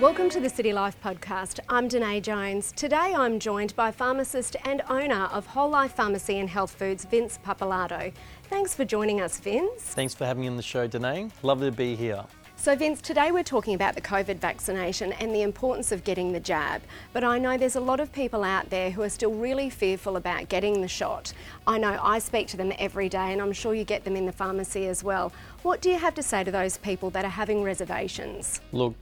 [0.00, 1.58] Welcome to the City Life podcast.
[1.68, 2.70] I'm Danae Jones.
[2.70, 7.40] Today I'm joined by pharmacist and owner of Whole Life Pharmacy and Health Foods, Vince
[7.44, 8.12] Pappalardo.
[8.44, 9.82] Thanks for joining us, Vince.
[9.82, 11.30] Thanks for having me on the show, Danae.
[11.42, 12.24] Lovely to be here.
[12.54, 16.38] So, Vince, today we're talking about the COVID vaccination and the importance of getting the
[16.38, 16.80] jab.
[17.12, 20.16] But I know there's a lot of people out there who are still really fearful
[20.16, 21.32] about getting the shot.
[21.66, 24.26] I know I speak to them every day, and I'm sure you get them in
[24.26, 25.32] the pharmacy as well.
[25.62, 28.60] What do you have to say to those people that are having reservations?
[28.70, 28.94] Look,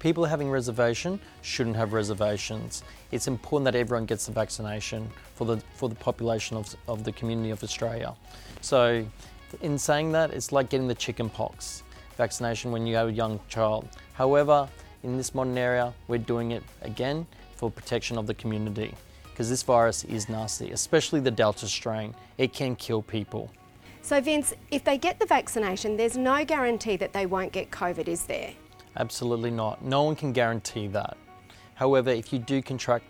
[0.00, 2.82] people having reservation shouldn't have reservations.
[3.12, 7.12] It's important that everyone gets the vaccination for the for the population of, of the
[7.12, 8.14] community of Australia.
[8.60, 9.06] So,
[9.60, 11.84] in saying that, it's like getting the chicken pox
[12.16, 13.88] vaccination when you have a young child.
[14.14, 14.68] However,
[15.04, 18.94] in this modern era, we're doing it again for protection of the community
[19.30, 22.14] because this virus is nasty, especially the Delta strain.
[22.36, 23.50] It can kill people.
[24.02, 28.08] So, Vince, if they get the vaccination, there's no guarantee that they won't get COVID,
[28.08, 28.52] is there?
[28.96, 29.84] Absolutely not.
[29.84, 31.16] No one can guarantee that.
[31.74, 33.04] However, if you do contract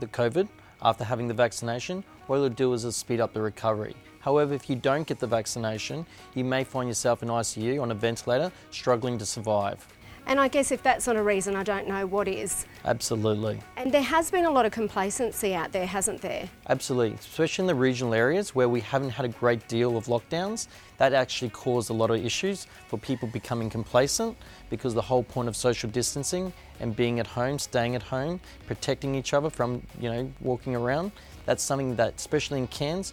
[0.00, 0.48] the COVID
[0.82, 3.94] after having the vaccination, what it'll do is it'll speed up the recovery.
[4.20, 7.94] However, if you don't get the vaccination, you may find yourself in ICU on a
[7.94, 9.86] ventilator struggling to survive.
[10.28, 12.66] And I guess if that's not a reason, I don't know what is.
[12.84, 13.60] Absolutely.
[13.76, 16.48] And there has been a lot of complacency out there, hasn't there?
[16.68, 20.66] Absolutely, especially in the regional areas where we haven't had a great deal of lockdowns.
[20.98, 24.36] That actually caused a lot of issues for people becoming complacent
[24.68, 29.14] because the whole point of social distancing and being at home, staying at home, protecting
[29.14, 31.12] each other from, you know, walking around,
[31.44, 33.12] that's something that, especially in Cairns,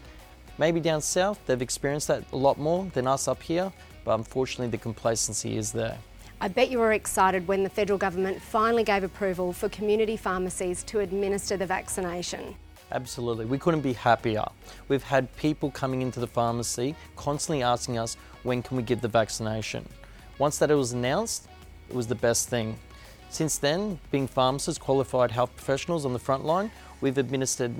[0.58, 3.72] maybe down south, they've experienced that a lot more than us up here,
[4.03, 5.98] but unfortunately the complacency is there.
[6.44, 10.83] I bet you were excited when the federal government finally gave approval for community pharmacies
[10.83, 12.53] to administer the vaccination.
[12.91, 14.44] Absolutely, we couldn't be happier.
[14.89, 19.08] We've had people coming into the pharmacy constantly asking us when can we get the
[19.08, 19.88] vaccination.
[20.38, 21.47] Once that it was announced,
[21.88, 22.77] it was the best thing.
[23.30, 27.73] Since then, being pharmacists, qualified health professionals on the front line, we've administered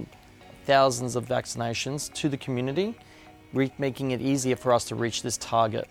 [0.66, 2.96] thousands of vaccinations to the community,
[3.78, 5.90] making it easier for us to reach this target.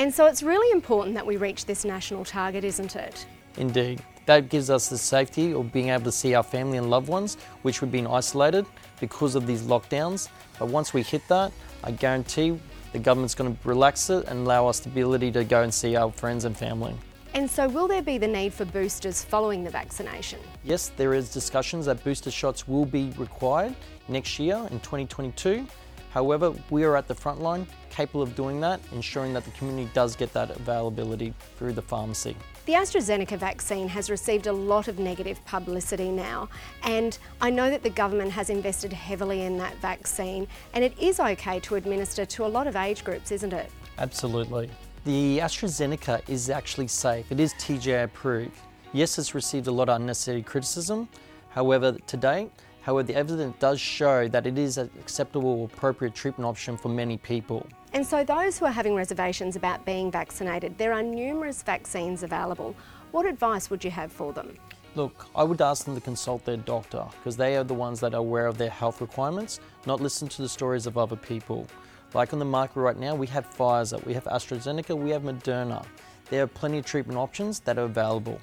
[0.00, 3.26] And so it's really important that we reach this national target, isn't it?
[3.58, 4.00] Indeed.
[4.24, 7.36] That gives us the safety of being able to see our family and loved ones,
[7.60, 8.64] which we've been isolated
[8.98, 10.30] because of these lockdowns.
[10.58, 11.52] But once we hit that,
[11.84, 12.58] I guarantee
[12.94, 15.96] the government's going to relax it and allow us the ability to go and see
[15.96, 16.94] our friends and family.
[17.34, 20.40] And so, will there be the need for boosters following the vaccination?
[20.64, 23.76] Yes, there is discussions that booster shots will be required
[24.08, 25.66] next year in 2022.
[26.10, 29.88] However, we are at the front line, capable of doing that, ensuring that the community
[29.94, 32.36] does get that availability through the pharmacy.
[32.66, 36.48] The AstraZeneca vaccine has received a lot of negative publicity now,
[36.82, 41.20] and I know that the government has invested heavily in that vaccine, and it is
[41.20, 43.70] okay to administer to a lot of age groups, isn't it?
[43.98, 44.68] Absolutely.
[45.04, 48.56] The AstraZeneca is actually safe, it is TGA approved.
[48.92, 51.08] Yes, it's received a lot of unnecessary criticism,
[51.50, 52.50] however, to date,
[52.82, 57.18] However, the evidence does show that it is an acceptable, appropriate treatment option for many
[57.18, 57.66] people.
[57.92, 62.74] And so, those who are having reservations about being vaccinated, there are numerous vaccines available.
[63.10, 64.56] What advice would you have for them?
[64.94, 68.14] Look, I would ask them to consult their doctor because they are the ones that
[68.14, 71.66] are aware of their health requirements, not listen to the stories of other people.
[72.12, 75.84] Like on the market right now, we have Pfizer, we have AstraZeneca, we have Moderna.
[76.28, 78.40] There are plenty of treatment options that are available.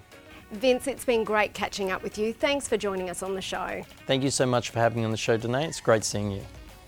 [0.51, 2.33] Vince, it's been great catching up with you.
[2.33, 3.83] Thanks for joining us on the show.
[4.05, 5.67] Thank you so much for having me on the show tonight.
[5.67, 6.41] It's great seeing you.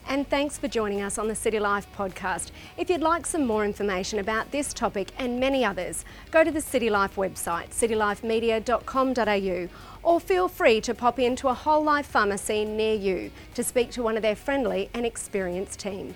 [0.08, 2.50] And thanks for joining us on the City Life podcast.
[2.78, 6.62] If you'd like some more information about this topic and many others, go to the
[6.62, 9.68] City Life website, citylifemedia.com.au,
[10.02, 14.02] or feel free to pop into a whole life pharmacy near you to speak to
[14.02, 16.16] one of their friendly and experienced team.